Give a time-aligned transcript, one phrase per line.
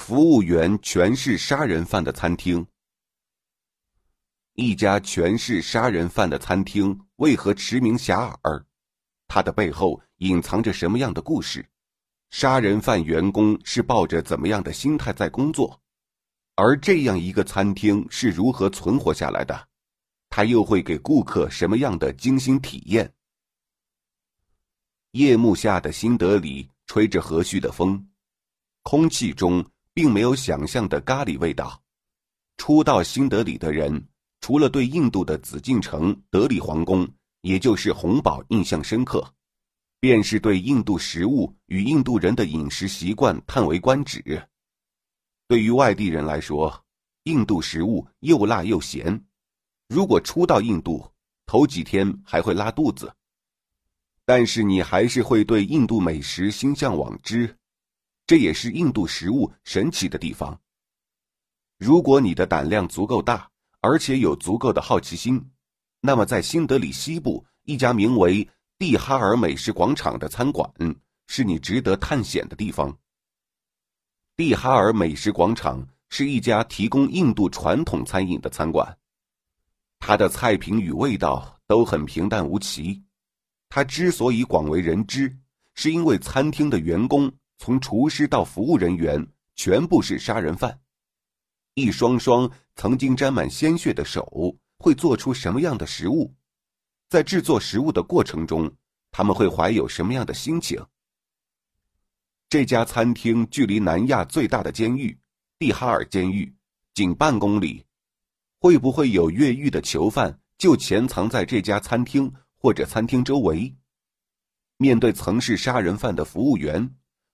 [0.00, 2.66] 服务员全是杀人犯的餐厅。
[4.54, 8.64] 一家全是杀人犯的餐厅为何驰名遐迩？
[9.28, 11.68] 它的背后隐藏着什么样的故事？
[12.30, 15.80] 杀人犯员工是抱着怎么样的心态在工作？
[16.56, 19.68] 而这样一个餐厅是如何存活下来的？
[20.30, 23.12] 它又会给顾客什么样的精心体验？
[25.10, 28.08] 夜幕下的新德里吹着和煦的风，
[28.82, 29.64] 空气中
[30.00, 31.78] 并没有想象的咖喱味道。
[32.56, 34.02] 初到新德里的人。
[34.40, 37.06] 除了对印度的紫禁城、德里皇宫，
[37.42, 39.22] 也就是红堡印象深刻，
[40.00, 44.42] 便是对印度食物与印度人的饮食习惯叹为观止。
[45.46, 46.82] 对于外地人来说，
[47.24, 49.22] 印度食物又辣又咸，
[49.86, 51.06] 如果初到印度，
[51.44, 53.14] 头几天还会拉肚子。
[54.24, 57.54] 但是你还是会对印度美食心向往之，
[58.30, 60.56] 这也是印度食物神奇的地方。
[61.78, 63.50] 如果你的胆量足够大。
[63.80, 65.42] 而且有足够的好奇心，
[66.00, 70.70] 那么在新德里西部一家名为“蒂哈尔美食广场”的餐馆
[71.26, 72.96] 是你值得探险的地方。
[74.36, 78.96] 蒂哈尔美食广场是一家提供印度传统餐饮的餐馆，
[79.98, 83.02] 它的菜品与味道都很平淡无奇。
[83.70, 85.34] 它之所以广为人知，
[85.74, 90.80] 是因为餐厅的员工从厨师到服务人员全部是杀人犯。
[91.74, 96.34] 一双双曾经沾满鲜血的手会做出什么样的食物？
[97.10, 98.72] 在制作食物的过程中，
[99.10, 100.82] 他们会怀有什么样的心情？
[102.48, 105.16] 这家餐厅距离南亚最大的监狱——
[105.60, 106.50] 蒂哈尔监狱
[106.94, 107.84] 仅半公里，
[108.58, 113.76] 会不会有越狱的囚犯就潜藏在这家餐厅或者餐厅周围？
[114.78, 116.90] 面对曾是杀人犯的服务员，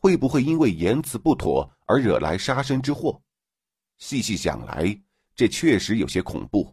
[0.00, 3.20] 会不会因为言辞不妥而惹来杀身之祸？
[3.98, 4.96] 细细想来，
[5.34, 6.72] 这确实有些恐怖。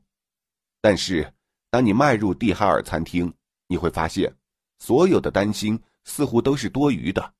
[0.79, 1.33] 但是，
[1.71, 3.33] 当你迈入蒂哈尔餐厅，
[3.67, 4.31] 你会发现，
[4.77, 7.33] 所有的担心似乎都是多余的。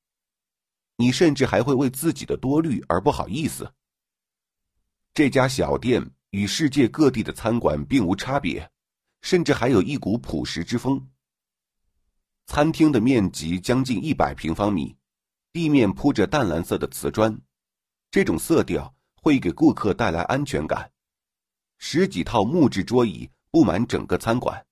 [0.97, 3.71] 你甚至还会为自己的多虑而不好意思。
[5.13, 8.67] 这家小店与世界各地的餐馆并无差别，
[9.21, 11.07] 甚至还有一股朴实之风。
[12.47, 14.95] 餐厅的面积将近一百平方米，
[15.55, 17.33] 地面铺着淡蓝色的瓷砖，
[18.11, 18.93] 这种色调。
[19.15, 20.91] 会给顾客带来安全感。
[21.79, 24.63] 十几套木质桌椅布满整个餐馆，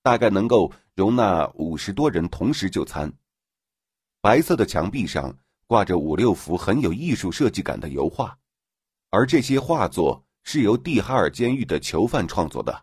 [0.00, 3.12] 大概能够容纳五十多人同时就餐。
[4.22, 5.36] 白色的墙壁上
[5.66, 8.38] 挂着五六幅很有艺术设计感的油画，
[9.10, 12.82] 而这些画作是由蒂哈尔监狱的囚犯创作的。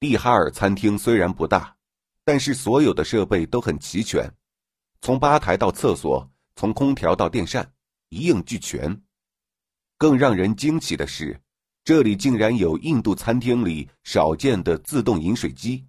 [0.00, 1.76] 蒂哈尔餐厅虽然不大，
[2.24, 4.26] 但是所有的设备都很齐全，
[5.00, 7.72] 从吧台到厕所，从空调到电扇，
[8.08, 9.00] 一应俱全。
[9.98, 11.40] 更让人惊奇的是，
[11.84, 15.86] 这里竟然有印度餐厅里少见的自动饮水机。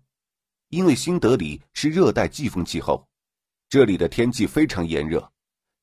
[0.70, 3.08] 因为新德里是热带季风气候，
[3.70, 5.32] 这里的天气非常炎热，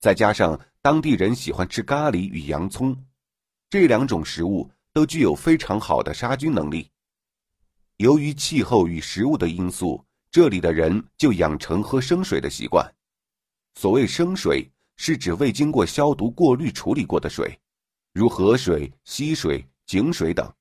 [0.01, 2.97] 再加上当地人喜欢吃咖喱与洋葱，
[3.71, 6.91] 这两种食物都具有非常好的杀菌能力。
[7.97, 12.95] 由于气候与食物的因素，这里的人就养成喝生水的习惯。
[13.75, 17.59] 所谓生水，是指未经过消毒过滤处理过的水。
[18.13, 20.53] 如河水、溪水、井水等，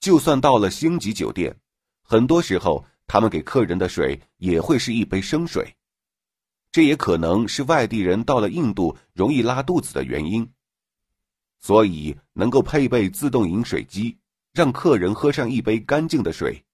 [0.00, 1.54] 就算到了星级酒店，
[2.02, 5.74] 很多时候他们给客人的水也会是一杯生水。
[6.70, 10.50] 这也可能是外地人到了印度容易拉肚子的原因。
[11.60, 14.16] 所以，能够配备自动饮水机，
[14.54, 16.64] 让客人喝上一杯干净的水，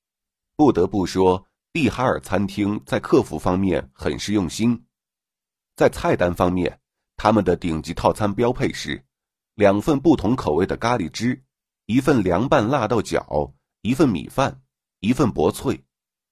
[0.54, 4.84] 不得不说，蒂哈尔餐厅在客服方面很是用心。
[5.78, 6.76] 在菜单方面，
[7.16, 9.00] 他们的顶级套餐标配是。
[9.54, 11.40] 两份不同口味的咖喱汁，
[11.86, 14.60] 一份凉拌辣豆角，一份米饭，
[14.98, 15.80] 一份薄脆，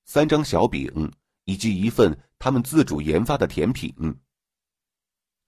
[0.05, 1.13] 三张小饼，
[1.45, 3.95] 以及一份他们自主研发的甜品。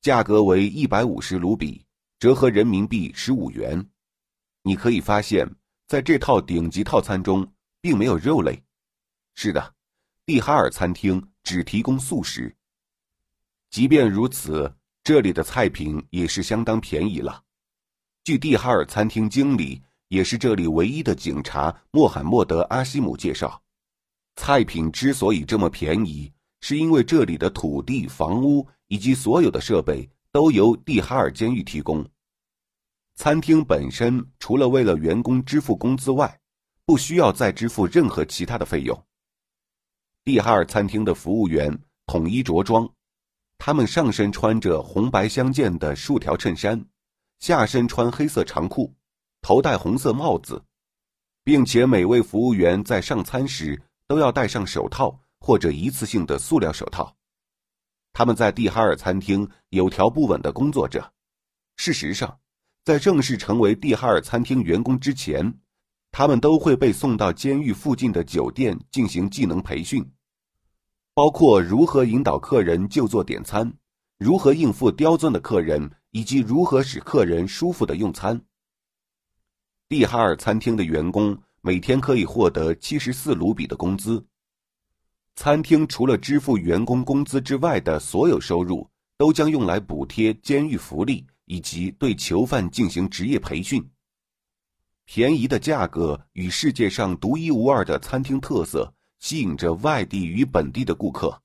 [0.01, 1.85] 价格为一百五十卢比，
[2.21, 3.85] 折合人民币十五元。
[4.63, 5.45] 你可以发现，
[5.89, 8.63] 在这套顶级套餐中，并没有肉类。
[9.35, 9.75] 是的，
[10.25, 12.55] 蒂哈尔餐厅只提供素食。
[13.71, 14.75] 即便如此，
[15.05, 17.43] 这里的菜品也是相当便宜了。
[18.25, 23.63] 据蒂哈尔餐厅经理，也是这里唯一的警察穆罕默德·阿西姆介绍，
[24.37, 32.07] 菜品之所以这么便宜，是因为这里的土地、房屋以及所有的设备都由蒂哈尔监狱提供。
[33.17, 36.39] 餐厅本身除了为了员工支付工资外，
[36.85, 38.99] 不需要再支付任何其他的费用。
[40.25, 41.77] 蒂哈尔餐厅的服务员
[42.07, 42.89] 统一着装，
[43.59, 46.83] 他们上身穿着红白相间的竖条衬衫。
[47.41, 48.93] 下身穿黑色长裤，
[49.43, 50.61] 头戴红色帽子，
[51.45, 57.15] 并且每位服务员在上餐时都要戴上手套或者一次性的塑料手套。
[58.13, 61.13] 他们在蒂哈尔餐厅有条不紊的工作着。
[61.77, 62.41] 事实上，
[62.85, 65.55] 在正式成为蒂哈尔餐厅员工之前，
[66.11, 70.05] 他们都会被送到监狱附近的酒店进行技能培训，
[71.19, 73.73] 包括如何引导客人就坐点餐，
[74.19, 78.41] 如何应付刁钻的客人，以及如何使客人舒服的用餐。
[79.89, 84.25] 蒂哈尔餐厅的员工每天可以获得七十四卢比的工资。
[85.35, 93.85] 餐厅除了支付员工工资之外的所有收入，都将用来补贴监狱福利以及对囚犯进行职业培训。
[95.05, 101.43] 便宜的价格与世界上独一无二的餐厅特色，吸引着外地与本地的顾客。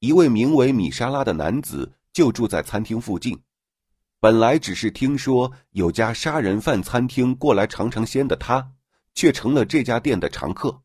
[0.00, 3.40] 一位名为米莎拉的男子就住在餐厅附近。
[4.20, 8.72] 本来只是听说有家杀人犯餐厅过来尝尝鲜的他，
[9.14, 10.82] 却成了这家店的常客。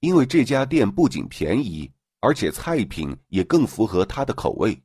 [0.00, 1.90] 因为这家店不仅便宜，
[2.20, 4.80] 而且菜品也更符合他的口味。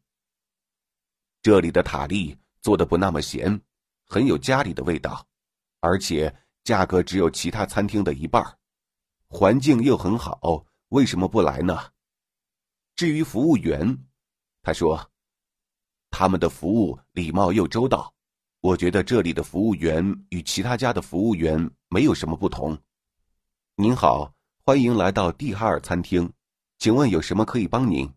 [1.43, 3.61] 这里的塔利做的不那么咸，
[4.05, 5.25] 很有家里的味道，
[5.81, 8.43] 而且价格只有其他餐厅的一半，
[9.33, 11.79] 环境又很好，为什么不来呢？
[12.97, 13.97] 至于服务员，
[14.61, 15.09] 他说，
[16.09, 18.13] 他们的服务礼貌又周到，
[18.59, 22.77] 我觉得这里的服务员与其他家的服务员没有什么不同。
[23.75, 24.33] 您好。
[24.63, 26.31] 欢迎来到蒂哈尔餐厅，
[26.77, 28.07] 请问有什么可以帮您？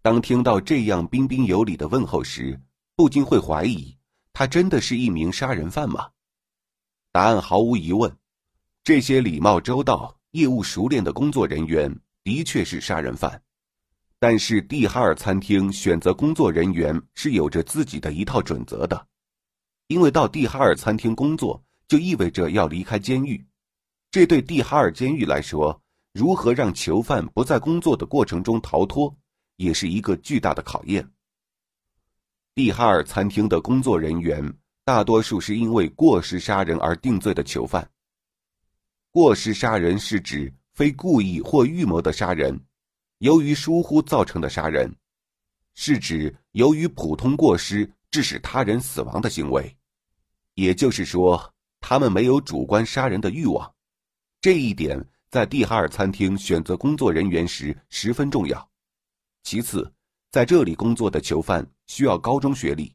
[0.00, 2.60] 当听到这样彬彬有礼的问候时，
[2.94, 3.98] 不禁会怀疑
[4.32, 6.10] 他真的是一名杀人犯吗？
[7.10, 8.16] 答案毫无疑问，
[8.84, 11.90] 这些礼貌周到、业务熟练的工作人员
[12.22, 13.40] 的确是杀人犯。
[14.18, 19.06] 但是蒂哈尔餐厅选择工作人员是有着自己的一套准则的，
[19.86, 23.42] 因为到蒂哈尔餐厅工作就意味着要离开监狱。
[24.10, 25.80] 这对蒂哈尔监狱来说，
[26.12, 29.16] 如何让囚犯不在工作的过程中逃脱，
[29.56, 31.10] 也是一个巨大的考验。
[32.54, 37.88] 蒂哈尔餐厅的工作人员大多数是因为过失杀人而定罪的囚犯。
[39.14, 42.60] 过失杀人是指非故意或预谋的杀人，
[43.18, 44.92] 由于疏忽造成的杀人，
[45.74, 49.72] 是指由于普通过失致使他人死亡的行为。
[50.54, 51.40] 也就是说，
[51.78, 53.72] 他们没有主观杀人的欲望。
[54.40, 55.00] 这一点
[55.30, 58.68] 在蒂哈尔餐厅选择工作人员时十分重要。
[59.44, 59.88] 其次，
[60.32, 62.92] 在这里工作的囚犯需要高中学历，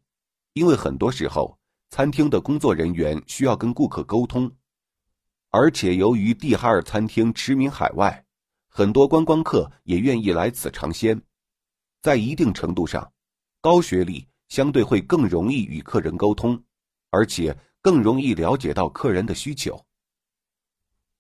[0.51, 1.57] 因为很多时候
[1.92, 4.51] 餐厅的工作人员需要跟顾客沟通，
[5.51, 8.24] 而且由于蒂哈尔餐厅驰名海外，
[8.68, 11.19] 很多观光客也愿意来此尝鲜。
[12.01, 13.12] 在一定程度上，
[13.60, 16.63] 高学历相对会更容易与客人沟通，
[17.10, 19.84] 而且更容易了解到客人的需求。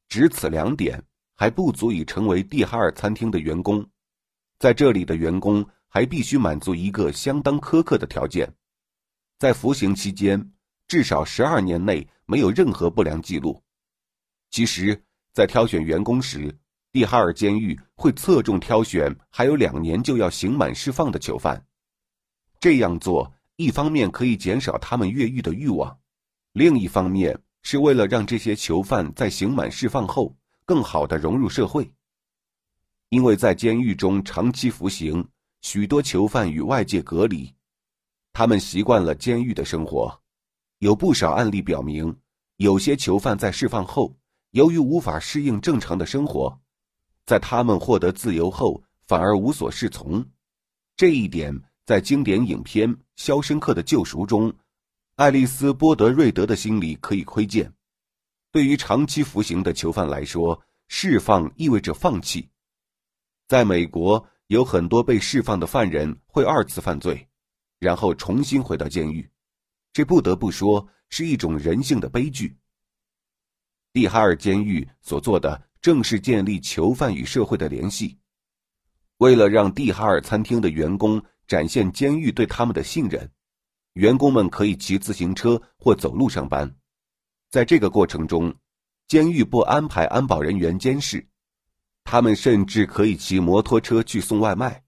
[0.07, 1.03] 只此两点
[1.35, 3.83] 还不足以成为蒂哈尔餐厅的员工，
[4.59, 8.53] 在这里的员工还必须满足一个相当苛刻的条件，
[9.39, 10.51] 在服刑期间
[10.87, 13.59] 至少十二年内没有任何不良记录。
[14.51, 15.01] 其实，
[15.33, 16.57] 在挑选员工时，
[16.91, 21.65] 蒂哈尔监狱会侧重挑选还有两年就要刑满释放的囚犯。
[22.59, 25.99] 这样做一方面可以减少他们越狱的欲望，
[26.53, 27.39] 另一方面。
[27.61, 31.91] 是为了让这些囚犯在刑满释放后更好的融入社会。
[33.09, 35.27] 因为在监狱中长期服刑，
[35.61, 37.53] 许多囚犯与外界隔离，
[38.31, 40.21] 他们习惯了监狱的生活。
[40.77, 42.15] 有不少案例表明，
[42.55, 44.15] 有些囚犯在释放后，
[44.51, 46.59] 由于无法适应正常的生活，
[47.25, 50.25] 在他们获得自由后反而无所适从。
[50.95, 54.53] 这一点在经典影片《肖申克的救赎》中。
[55.15, 57.69] 爱丽丝·波德瑞德的心理可以窥见。
[58.51, 62.49] 对于长期服刑的囚犯来说，释放意味着放弃。
[63.45, 67.27] 在美国，有很多被释放的犯人会二次犯罪，
[67.79, 69.29] 然后重新回到监狱。
[69.91, 72.55] 这不得不说是一种人性的悲剧。
[73.93, 78.17] 蒂哈尔监狱所做的正是建立囚犯与社会的联系。
[79.17, 83.29] 为了让蒂哈尔餐厅的员工展现监狱对他们的信任。
[83.93, 86.73] 员工们可以骑自行车或走路上班，
[87.49, 88.55] 在这个过程中，
[89.07, 91.27] 监狱不安排安保人员监视，
[92.05, 94.83] 他们甚至可以骑摩托车去送外卖。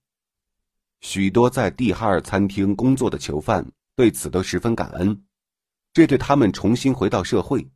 [1.02, 5.24] 许多在蒂哈尔餐厅工作的囚犯对此都十分感恩，
[5.92, 7.68] 这对他们重新回到社会，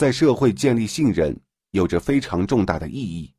[0.00, 1.38] 在社会建立信任
[1.72, 3.30] 有着非常重大的意义。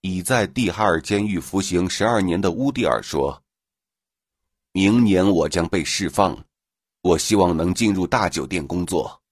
[0.00, 3.40] 已在蒂哈尔监狱服刑十二年的乌蒂尔说。
[4.72, 6.36] 明年我将被释放，
[7.02, 9.22] 我希望能进入大酒店工作。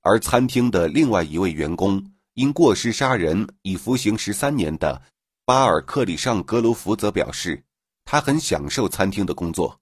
[0.00, 2.02] 而餐厅的另外一位员工
[2.32, 5.02] 因过失杀人已服刑十三年的
[5.44, 7.62] 巴尔克里尚格罗福则表示，
[8.06, 9.78] 他很享受餐厅的工作，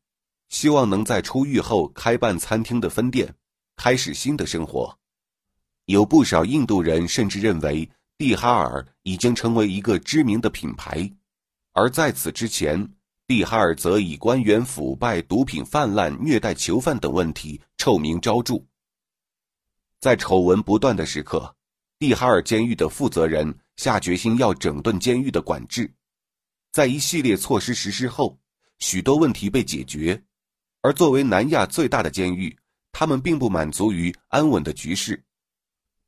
[0.49, 3.33] 希望能在出狱后开办餐厅的分店，
[3.77, 4.99] 开始新的生活。
[5.87, 11.11] 有不少印度人甚至认为蒂哈尔已经成为一个知名的品牌，
[11.73, 12.89] 而在此之前。
[13.27, 18.63] 蒂哈尔则以官员腐败、毒品泛滥、虐待囚犯等问题臭名昭著。
[19.99, 21.57] 在丑闻不断的时刻，
[21.99, 25.91] 蒂哈尔监狱的负责人下决心要整顿监狱的管制。
[26.71, 28.39] 在一系列措施实施后，
[28.79, 30.23] 许多问题被解决。
[30.83, 32.55] 而作为南亚最大的监狱，
[32.93, 35.25] 他们并不满足于安稳的局势，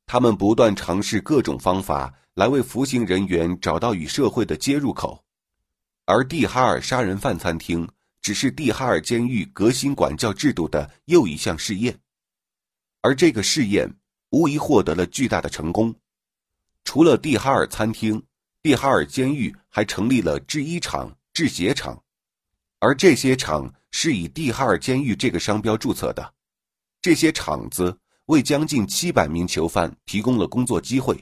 [0.07, 5.21] 他们不断尝试各种方法来为服刑人员找到与社会的接入口。
[6.05, 7.85] 而蒂哈尔杀人犯餐厅
[8.21, 11.99] 只是蒂哈尔监狱革新管教制度的又一项试验，
[13.01, 13.93] 而这个试验
[14.29, 15.93] 无疑获得了巨大的成功。
[16.85, 18.23] 除了蒂哈尔餐厅，
[18.61, 22.01] 蒂哈尔监狱还成立了制衣厂、制鞋厂，
[22.79, 26.33] 而这些厂是以蒂哈尔监狱这个商标注册的。
[27.01, 31.21] 这些厂子为将近七百名囚犯提供了工作机会，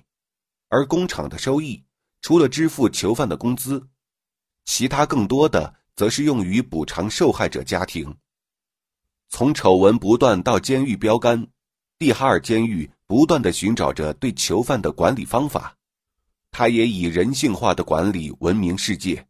[0.69, 1.83] 而工厂的收益
[2.21, 3.87] 除了支付囚犯的工资。
[4.65, 8.15] 其他更多的则是用于补偿受害者家庭。
[9.29, 11.47] 从丑闻不断到监狱标杆，
[11.99, 15.75] 蒂哈尔监狱不断的寻找着对囚犯的管理方法，
[16.49, 19.27] 他也以人性化的管理闻名世界。